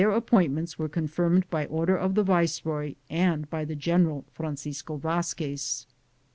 appointments 0.09 0.79
were 0.79 0.89
confirmed 0.89 1.47
by 1.51 1.67
order 1.67 1.95
of 1.95 2.15
the 2.15 2.23
viceroy 2.23 2.95
and 3.11 3.47
by 3.51 3.63
the 3.63 3.75
general, 3.75 4.25
Francisco 4.33 4.97
Vazquez. 4.97 5.85